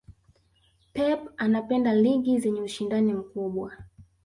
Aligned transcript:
pep 0.93 1.27
anapenda 1.37 1.93
ligi 1.93 2.39
zenye 2.39 2.61
ushindani 2.61 3.13
mkubwa 3.13 3.77